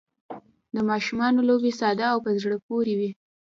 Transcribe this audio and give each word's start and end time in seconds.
د 0.75 0.77
ماشومانو 0.89 1.39
لوبې 1.49 1.71
ساده 1.79 2.05
او 2.13 2.17
په 2.25 2.31
زړه 2.41 2.57
پورې 2.67 2.93
وي. 2.99 3.11